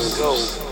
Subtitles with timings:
[0.00, 0.69] Go.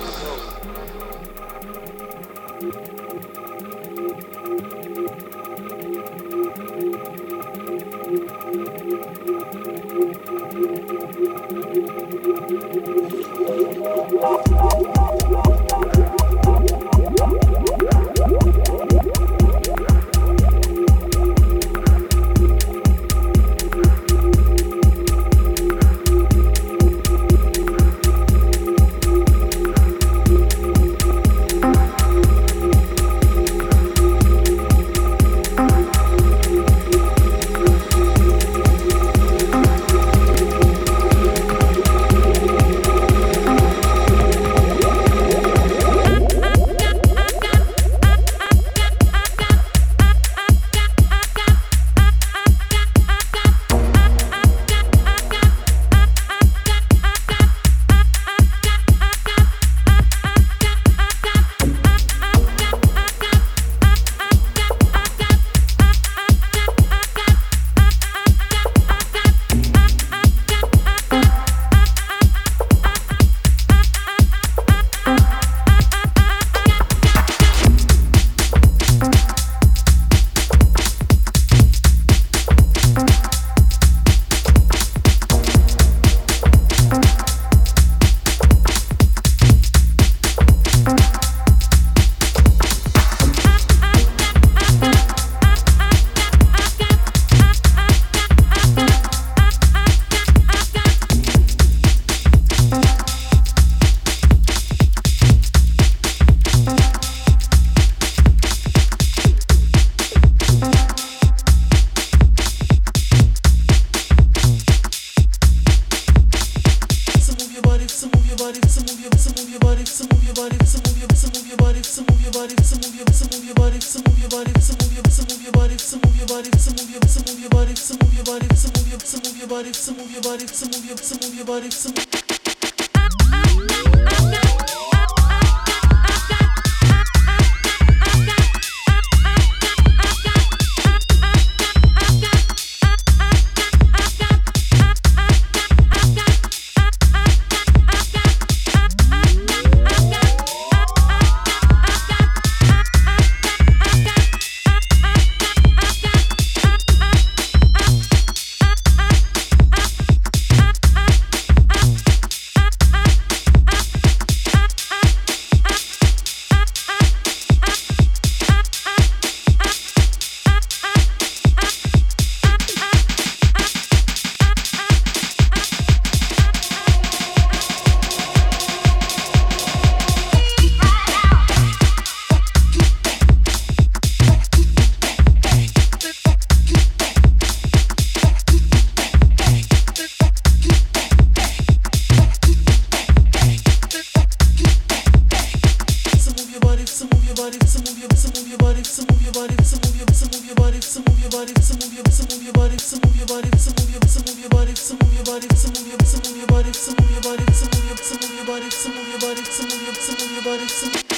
[197.48, 200.04] body, to move your, some move your body, some move your body, some move your,
[200.04, 202.76] to move your body, some move your body, some move your, some move your body,
[202.76, 205.48] some move your body, some move your, some move your body, some move your body,
[205.48, 208.20] some move your, some move your body, some move your body, some move your, some
[208.20, 210.86] move your body, some move your body, some move your, some move your body, to
[210.92, 211.17] move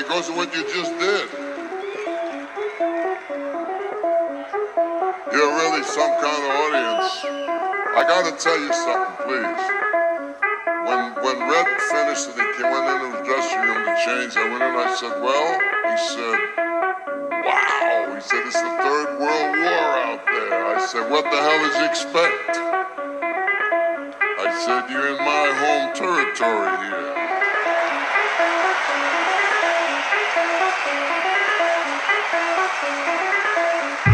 [0.00, 1.28] because of what you just did.
[5.30, 7.20] You're really some kind of audience.
[7.92, 9.60] I gotta tell you something, please.
[10.88, 14.48] When when Red finished and he came, went into the dressing room to change, I
[14.48, 16.38] went in and I said, well, he said,
[17.44, 20.64] Wow, he said it's the third world war out there.
[20.64, 22.56] I said, what the hell did you expect?
[24.40, 27.09] I said, you're in my home territory here.
[30.90, 31.06] Thank
[34.06, 34.09] you.